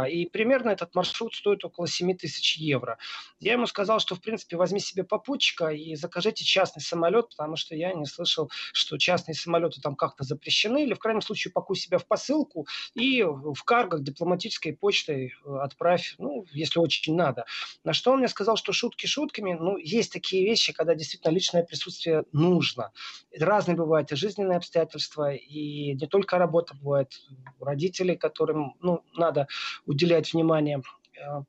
[0.10, 2.98] И примерно этот маршрут стоит около 7 тысяч евро.
[3.40, 7.76] Я ему сказал, что, в принципе, возьми себе попутчика и закажите частный самолет, потому что
[7.76, 10.84] я не слышал, что частные самолеты там как-то запрещены.
[10.84, 16.16] Или, в крайнем случае, пакуй себя в посылку и в каргах дипломатической почтой э, отправь,
[16.18, 17.46] ну, если очень надо.
[17.84, 21.64] На что он мне сказал, что шутки шутками, ну, есть такие вещи, когда действительно личное
[21.64, 22.92] присутствие нужно.
[23.38, 27.14] Разные бывают и жизненные обстоятельства, и не только работа, бывает
[27.60, 29.48] родители, которым ну, надо
[29.86, 30.82] уделять внимание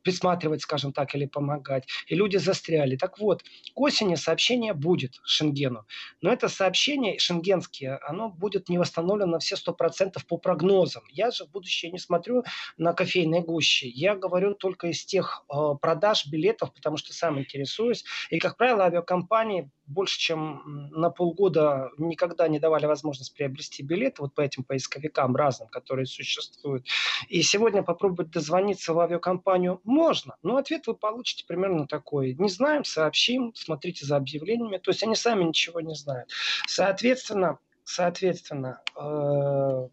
[0.03, 1.87] присматривать, скажем так, или помогать.
[2.07, 2.97] И люди застряли.
[2.97, 5.87] Так вот, к осени сообщение будет Шенгену.
[6.21, 11.03] Но это сообщение шенгенские, оно будет не восстановлено на все 100% по прогнозам.
[11.11, 12.45] Я же в будущее не смотрю
[12.77, 13.87] на кофейные гущи.
[13.87, 18.05] Я говорю только из тех э, продаж билетов, потому что сам интересуюсь.
[18.31, 24.35] И, как правило, авиакомпании больше, чем на полгода никогда не давали возможность приобрести билеты вот
[24.35, 26.87] по этим поисковикам разным, которые существуют.
[27.29, 29.81] И сегодня попробовать дозвониться в авиакомпанию компанию?
[29.85, 30.37] Можно.
[30.43, 32.35] Но ответ вы получите примерно такой.
[32.35, 34.79] Не знаем, сообщим, смотрите за объявлениями.
[34.79, 36.31] То есть они сами ничего не знают.
[36.67, 39.89] Соответственно, соответственно, э,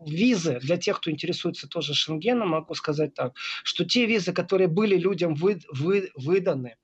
[0.00, 3.32] визы для тех, кто интересуется тоже Шенгеном, могу сказать так,
[3.64, 6.76] что те визы, которые были людям вы, вы, выданы,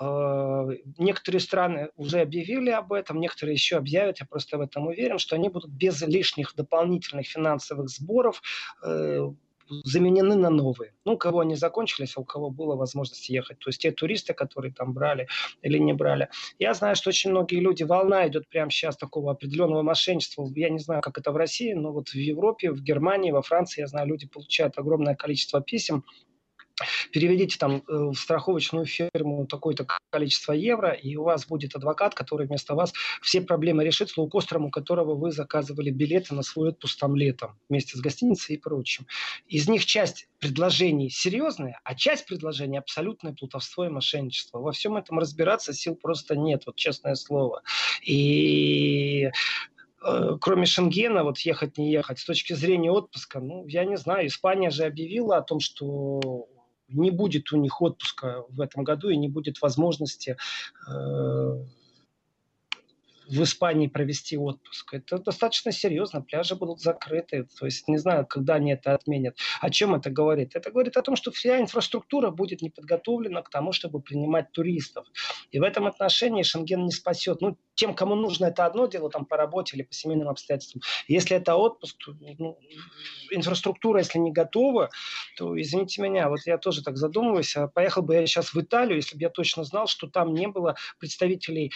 [0.00, 0.66] э,
[0.98, 5.36] некоторые страны уже объявили об этом, некоторые еще объявят, я просто в этом уверен, что
[5.36, 8.42] они будут без лишних дополнительных финансовых сборов
[8.84, 9.30] э,
[9.84, 10.94] заменены на новые.
[11.04, 13.58] Ну, у кого они закончились, а у кого была возможность ехать.
[13.58, 15.28] То есть те туристы, которые там брали
[15.62, 16.28] или не брали.
[16.58, 20.48] Я знаю, что очень многие люди, волна идет прямо сейчас такого определенного мошенничества.
[20.54, 23.80] Я не знаю, как это в России, но вот в Европе, в Германии, во Франции,
[23.80, 26.04] я знаю, люди получают огромное количество писем
[27.12, 32.46] переведите там э, в страховочную фирму такое-то количество евро, и у вас будет адвокат, который
[32.46, 36.98] вместо вас все проблемы решит, с лоукостером, у которого вы заказывали билеты на свой отпуск
[36.98, 39.06] там летом, вместе с гостиницей и прочим.
[39.46, 44.58] Из них часть предложений серьезные, а часть предложений абсолютное плутовство и мошенничество.
[44.58, 47.62] Во всем этом разбираться сил просто нет, вот честное слово.
[48.02, 49.30] И
[50.04, 54.28] э, кроме Шенгена, вот ехать, не ехать, с точки зрения отпуска, ну, я не знаю,
[54.28, 56.48] Испания же объявила о том, что
[56.88, 60.36] не будет у них отпуска в этом году и не будет возможности
[60.90, 61.64] э,
[63.28, 64.94] в Испании провести отпуск.
[64.94, 66.22] Это достаточно серьезно.
[66.22, 67.46] Пляжи будут закрыты.
[67.58, 69.36] То есть не знаю, когда они это отменят.
[69.60, 70.56] О чем это говорит?
[70.56, 75.06] Это говорит о том, что вся инфраструктура будет не подготовлена к тому, чтобы принимать туристов.
[75.50, 77.40] И в этом отношении Шенген не спасет.
[77.40, 80.82] Ну, тем, кому нужно, это одно дело, там, по работе или по семейным обстоятельствам.
[81.06, 82.58] Если это отпуск, то, ну,
[83.30, 84.90] инфраструктура, если не готова,
[85.36, 88.96] то, извините меня, вот я тоже так задумываюсь, а поехал бы я сейчас в Италию,
[88.96, 91.72] если бы я точно знал, что там не было представителей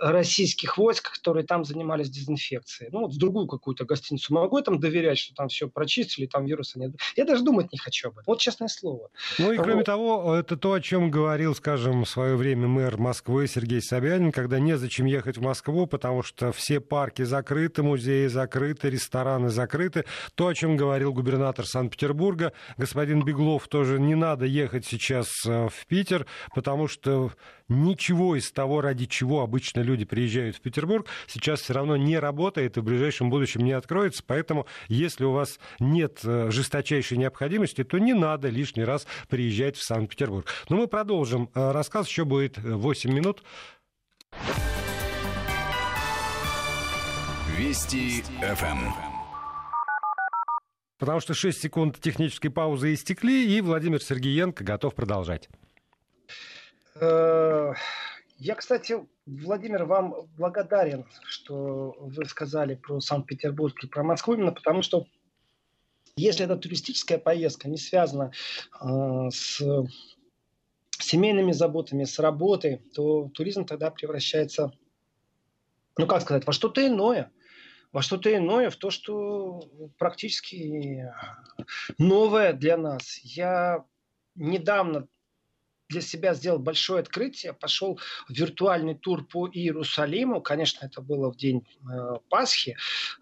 [0.00, 2.90] российских войск, которые там занимались дезинфекцией.
[2.92, 6.46] Ну, вот в другую какую-то гостиницу могу я там доверять, что там все прочистили, там
[6.46, 6.92] вируса нет.
[7.16, 8.24] Я даже думать не хочу об этом.
[8.26, 9.10] Вот честное слово.
[9.38, 9.86] Ну и кроме вот.
[9.86, 14.58] того, это то, о чем говорил, скажем, в свое время мэр Москвы Сергей Собянин, когда
[14.58, 20.04] незачем ехать в Москву, потому что все парки закрыты, музеи закрыты, рестораны закрыты.
[20.34, 25.86] То, о чем говорил губернатор Санкт-Петербурга, господин Беглов, тоже не надо ехать сейчас э, в
[25.86, 27.32] Питер, потому что
[27.68, 32.76] ничего из того, ради чего обычно люди приезжают в Петербург, сейчас все равно не работает
[32.76, 34.22] и в ближайшем будущем не откроется.
[34.26, 39.84] Поэтому, если у вас нет э, жесточайшей необходимости, то не надо лишний раз приезжать в
[39.84, 40.46] Санкт-Петербург.
[40.68, 42.08] Но мы продолжим э, рассказ.
[42.08, 43.42] Еще будет 8 э, минут.
[47.56, 48.90] Вести ФМ.
[50.98, 55.48] Потому что 6 секунд технической паузы истекли, и Владимир Сергеенко готов продолжать.
[57.00, 64.82] Я, кстати, Владимир, вам благодарен, что вы сказали про Санкт-Петербург и про Москву, именно потому
[64.82, 65.06] что
[66.16, 68.30] если эта туристическая поездка не связана
[68.80, 69.60] э, с
[70.98, 74.72] семейными заботами, с работой, то туризм тогда превращается,
[75.98, 77.32] ну как сказать, во что-то иное.
[77.92, 79.62] Во что-то иное, в то, что
[79.98, 81.08] практически
[81.98, 83.18] новое для нас.
[83.22, 83.84] Я
[84.34, 85.06] недавно
[85.88, 90.40] для себя сделал большое открытие, пошел в виртуальный тур по Иерусалиму.
[90.40, 92.76] Конечно, это было в день э, Пасхи.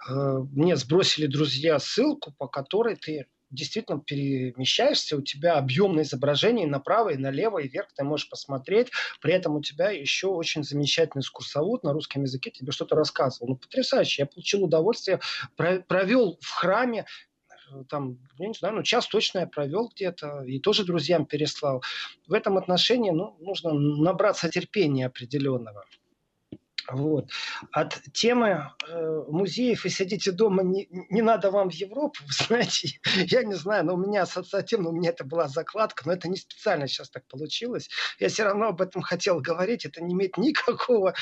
[0.08, 7.10] Э, мне сбросили друзья ссылку, по которой ты действительно перемещаешься, у тебя объемное изображение направо
[7.10, 8.88] и налево, и вверх ты можешь посмотреть.
[9.20, 13.48] При этом у тебя еще очень замечательный экскурсовод на русском языке тебе что-то рассказывал.
[13.48, 14.22] Ну, потрясающе.
[14.22, 15.20] Я получил удовольствие,
[15.56, 17.04] провел в храме
[17.88, 21.82] там, я не знаю, ну, час точно я провел где-то и тоже друзьям переслал.
[22.26, 25.84] В этом отношении ну, нужно набраться терпения определенного.
[26.90, 27.30] Вот.
[27.70, 33.42] От темы э, музеев и сидите дома, не, не надо вам в Европу, знаете, я
[33.44, 36.88] не знаю, но у меня ассоциативно, у меня это была закладка, но это не специально
[36.88, 37.88] сейчас так получилось.
[38.18, 41.14] Я все равно об этом хотел говорить, это не имеет никакого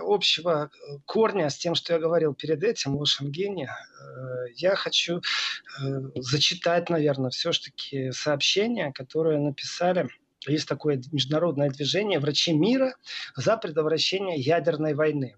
[0.00, 3.68] общего э, корня с тем, что я говорил перед этим о Шенгене.
[3.68, 5.20] Э, я хочу э,
[6.14, 10.08] зачитать, наверное, все-таки сообщение, которое написали
[10.52, 12.94] есть такое международное движение «Врачи мира
[13.34, 15.36] за предотвращение ядерной войны».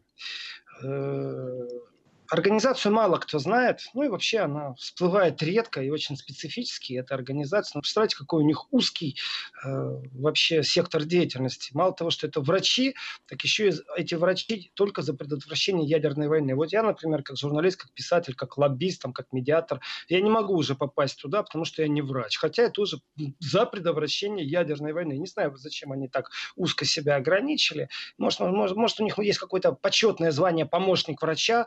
[2.31, 7.79] Организацию мало кто знает, ну и вообще она всплывает редко и очень специфически, эта организация.
[7.79, 9.17] Но представляете, какой у них узкий
[9.65, 9.69] э,
[10.13, 11.71] вообще сектор деятельности.
[11.73, 12.95] Мало того, что это врачи,
[13.27, 16.55] так еще и эти врачи только за предотвращение ядерной войны.
[16.55, 20.55] Вот я, например, как журналист, как писатель, как лоббист, там, как медиатор, я не могу
[20.55, 22.37] уже попасть туда, потому что я не врач.
[22.37, 23.01] Хотя я тоже
[23.41, 25.15] за предотвращение ядерной войны.
[25.15, 27.89] Не знаю, зачем они так узко себя ограничили.
[28.19, 31.67] Может, может, может у них есть какое-то почетное звание помощник врача,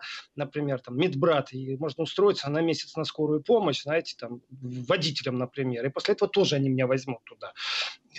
[0.52, 5.86] например, там, медбрат, и можно устроиться на месяц на скорую помощь, знаете, там, водителем, например,
[5.86, 7.54] и после этого тоже они меня возьмут туда.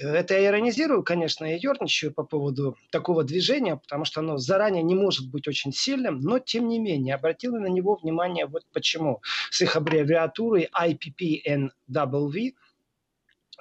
[0.00, 4.94] Это я иронизирую, конечно, я ерничаю по поводу такого движения, потому что оно заранее не
[4.94, 9.20] может быть очень сильным, но тем не менее, обратил на него внимание вот почему.
[9.50, 12.52] С их аббревиатурой IPPNW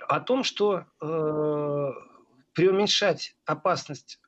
[0.08, 1.92] о том, что э,
[2.54, 4.21] преуменьшать опасность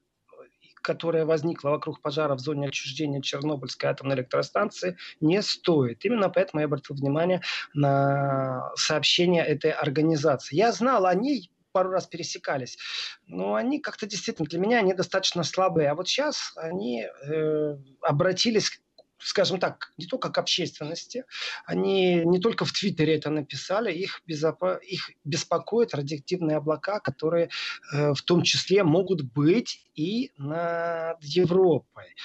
[0.83, 6.05] которая возникла вокруг пожара в зоне отчуждения Чернобыльской атомной электростанции, не стоит.
[6.05, 7.41] Именно поэтому я обратил внимание
[7.73, 10.55] на сообщение этой организации.
[10.55, 12.77] Я знал о ней пару раз пересекались.
[13.25, 15.89] Но они как-то действительно, для меня они достаточно слабые.
[15.89, 18.79] А вот сейчас они э, обратились
[19.23, 21.25] скажем так, не только к общественности,
[21.65, 24.75] они не только в Твиттере это написали, их, безопа...
[24.75, 27.49] их беспокоят радиоактивные облака, которые
[27.93, 32.15] э, в том числе могут быть и над Европой.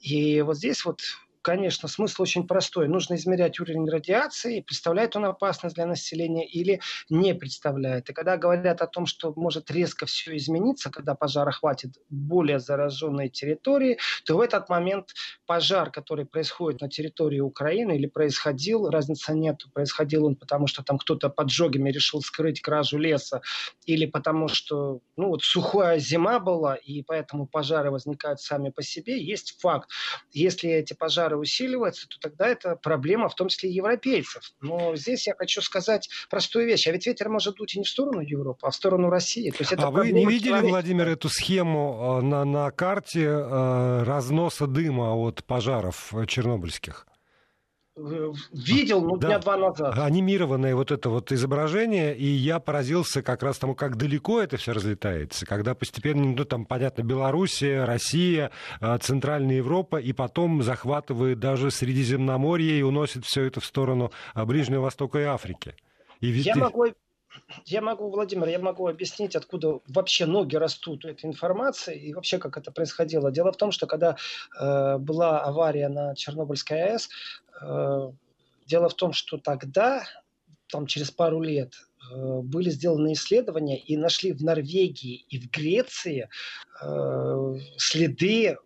[0.00, 1.00] И вот здесь вот
[1.48, 2.88] конечно, смысл очень простой.
[2.88, 8.10] Нужно измерять уровень радиации, представляет он опасность для населения или не представляет.
[8.10, 13.30] И когда говорят о том, что может резко все измениться, когда пожар охватит более зараженные
[13.30, 13.96] территории,
[14.26, 15.14] то в этот момент
[15.46, 20.98] пожар, который происходит на территории Украины или происходил, разницы нет, происходил он потому, что там
[20.98, 23.40] кто-то поджогами решил скрыть кражу леса,
[23.86, 29.18] или потому что ну, вот сухая зима была, и поэтому пожары возникают сами по себе,
[29.18, 29.88] есть факт.
[30.30, 34.52] Если эти пожары усиливается, то тогда это проблема в том числе европейцев.
[34.60, 36.86] Но здесь я хочу сказать простую вещь.
[36.86, 39.50] А ведь ветер может дуть и не в сторону Европы, а в сторону России.
[39.50, 44.02] То есть это а вы не видели, Владимир, эту схему э, на, на карте э,
[44.04, 47.06] разноса дыма от пожаров чернобыльских?
[48.52, 49.28] Видел, ну, да.
[49.28, 49.98] дня два назад.
[49.98, 54.72] Анимированное вот это вот изображение, и я поразился как раз тому, как далеко это все
[54.72, 61.70] разлетается, когда постепенно, ну, там, понятно, Белоруссия, Россия, а, Центральная Европа, и потом захватывает даже
[61.70, 65.74] Средиземноморье и уносит все это в сторону а, Ближнего Востока и Африки.
[66.20, 66.46] И ведь...
[66.46, 66.86] Я могу
[67.64, 72.38] я могу, Владимир, я могу объяснить, откуда вообще ноги растут у этой информации и вообще
[72.38, 73.30] как это происходило.
[73.30, 74.16] Дело в том, что когда
[74.58, 77.47] э, была авария на Чернобыльской АЭС, э,
[78.68, 80.04] дело в том, что тогда,
[80.68, 81.74] там через пару лет,
[82.12, 86.28] э, были сделаны исследования и нашли в Норвегии и в Греции
[86.82, 88.58] э, следы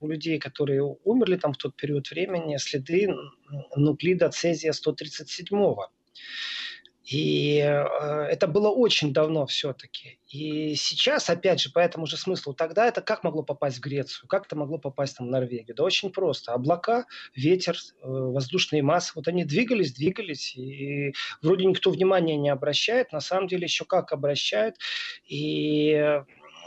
[0.00, 3.08] у людей, которые умерли там в тот период времени, следы
[3.74, 5.48] нуклида цезия 137.
[7.06, 10.18] И э, это было очень давно все-таки.
[10.26, 14.28] И сейчас, опять же, по этому же смыслу, тогда это как могло попасть в Грецию,
[14.28, 15.76] как это могло попасть там, в Норвегию?
[15.76, 16.52] Да очень просто.
[16.52, 23.12] Облака, ветер, э, воздушные массы, вот они двигались, двигались, и вроде никто внимания не обращает,
[23.12, 24.74] на самом деле еще как обращает.
[25.28, 26.20] И,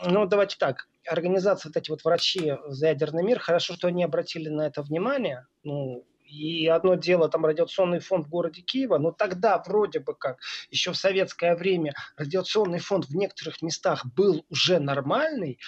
[0.05, 4.47] ну, давайте так, организации, вот эти вот врачи за ядерный мир, хорошо, что они обратили
[4.47, 9.61] на это внимание, ну, и одно дело там радиационный фонд в городе Киева, но тогда
[9.65, 15.59] вроде бы как еще в советское время радиационный фонд в некоторых местах был уже нормальный,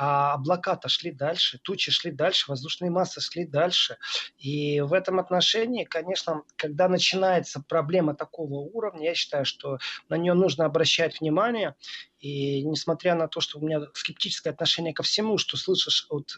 [0.00, 3.96] а облака-то шли дальше, тучи шли дальше, воздушные массы шли дальше.
[4.38, 10.34] И в этом отношении, конечно, когда начинается проблема такого уровня, я считаю, что на нее
[10.34, 11.74] нужно обращать внимание.
[12.20, 16.30] И несмотря на то, что у меня скептическое отношение ко всему, что слышишь от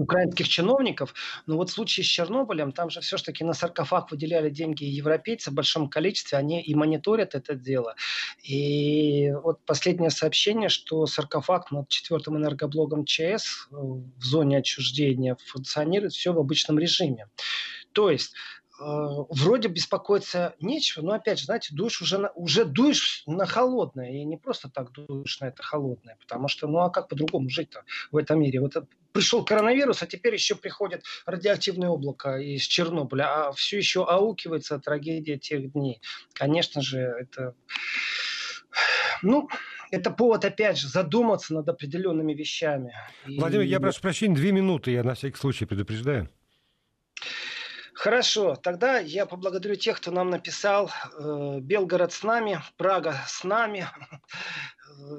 [0.00, 1.14] украинских чиновников.
[1.46, 5.54] Но вот в случае с Чернобылем, там же все-таки на саркофаг выделяли деньги европейцы в
[5.54, 7.94] большом количестве, они и мониторят это дело.
[8.42, 16.32] И вот последнее сообщение, что саркофаг над четвертым энергоблоком ЧС в зоне отчуждения функционирует все
[16.32, 17.26] в обычном режиме.
[17.92, 18.34] То есть
[18.80, 24.24] вроде беспокоиться нечего, но опять же, знаете, дуешь уже, на, уже дуешь на холодное, и
[24.24, 28.16] не просто так дуешь на это холодное, потому что, ну а как по-другому жить-то в
[28.16, 28.60] этом мире?
[28.60, 28.74] Вот
[29.12, 35.36] пришел коронавирус, а теперь еще приходит радиоактивное облако из Чернобыля, а все еще аукивается трагедия
[35.36, 36.00] тех дней.
[36.32, 37.54] Конечно же, это...
[39.22, 39.48] Ну,
[39.90, 42.94] это повод, опять же, задуматься над определенными вещами.
[43.26, 43.68] Владимир, и...
[43.68, 46.30] я прошу прощения, две минуты, я на всякий случай предупреждаю.
[48.00, 50.90] Хорошо, тогда я поблагодарю тех, кто нам написал.
[51.18, 53.88] Э, Белгород с нами, Прага с нами.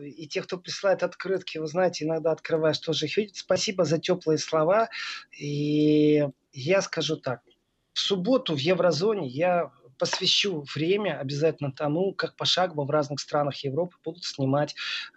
[0.02, 3.38] И тех, кто присылает открытки, вы знаете, иногда открываешь тоже их видеть.
[3.38, 4.90] Спасибо за теплые слова.
[5.40, 7.42] И я скажу так.
[7.94, 13.98] В субботу в еврозоне я посвящу время обязательно тому, как пошагово в разных странах Европы
[14.04, 14.74] будут снимать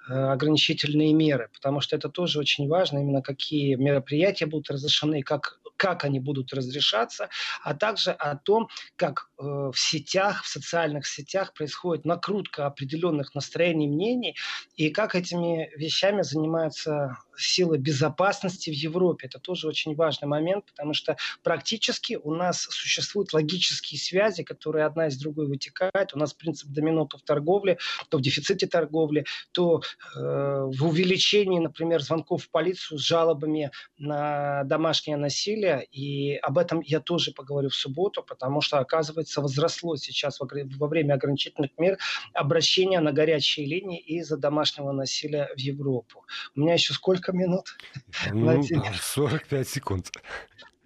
[0.06, 5.60] э, ограничительные меры, потому что это тоже очень важно, именно какие мероприятия будут разрешены, как
[5.84, 7.28] как они будут разрешаться,
[7.62, 13.86] а также о том, как э, в сетях, в социальных сетях происходит накрутка определенных настроений,
[13.86, 14.34] мнений,
[14.76, 19.26] и как этими вещами занимаются силы безопасности в Европе.
[19.26, 25.08] Это тоже очень важный момент, потому что практически у нас существуют логические связи, которые одна
[25.08, 26.14] из другой вытекают.
[26.14, 27.78] У нас принцип домино то в торговле,
[28.08, 29.82] то в дефиците торговли, то
[30.16, 36.58] э, в увеличении, например, звонков в полицию с жалобами на домашнее насилие, насилия, и об
[36.58, 41.98] этом я тоже поговорю в субботу, потому что, оказывается, возросло сейчас во время ограничительных мер
[42.32, 46.24] обращение на горячие линии из-за домашнего насилия в Европу.
[46.54, 47.76] У меня еще сколько минут?
[48.32, 50.12] Ну, 45 секунд.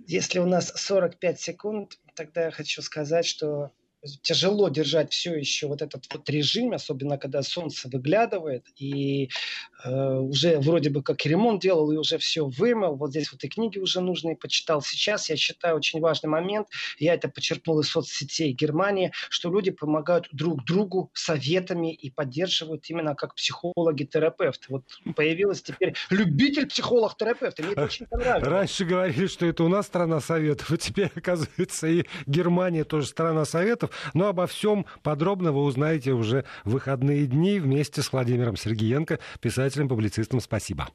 [0.06, 3.70] Если у нас 45 секунд, тогда я хочу сказать, что
[4.22, 9.30] тяжело держать все еще вот этот вот режим, особенно когда солнце выглядывает, и
[9.84, 13.42] э, уже вроде бы как и ремонт делал, и уже все вымыл, вот здесь вот
[13.42, 14.82] и книги уже нужные почитал.
[14.82, 16.68] Сейчас я считаю очень важный момент,
[16.98, 23.14] я это почерпнул из соцсетей Германии, что люди помогают друг другу советами и поддерживают именно
[23.14, 24.66] как психологи-терапевты.
[24.68, 24.84] Вот
[25.16, 28.48] появилась теперь любитель психолог-терапевт, мне это очень понравилось.
[28.48, 33.44] Раньше говорили, что это у нас страна советов, а теперь, оказывается, и Германия тоже страна
[33.44, 34.10] советов, вопросов.
[34.14, 40.40] Но обо всем подробно вы узнаете уже в выходные дни вместе с Владимиром Сергеенко, писателем-публицистом.
[40.40, 40.88] Спасибо.